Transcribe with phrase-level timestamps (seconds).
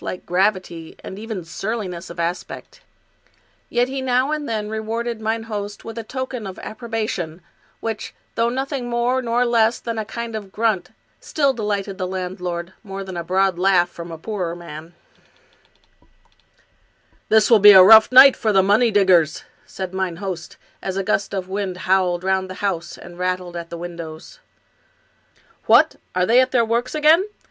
[0.03, 0.69] It is true Ramm never laughed,
[1.03, 1.31] and, indeed,
[1.63, 2.81] ever maintained a mastiff like gravity and even surliness of aspect;
[3.69, 7.41] yet he now and then rewarded mine host with a token of approba tion,
[7.81, 12.73] which, though nothing more nor less than a kind of grunt, still delighted the landlord
[12.81, 14.95] more than a broad laugh from a poorer man."
[17.29, 21.03] This will be a rough night for the money diggers," said mine host, as a
[21.03, 24.39] gust of wind howled round the house and rattled at the windows."
[25.67, 25.97] What!
[26.15, 27.23] are they at their works again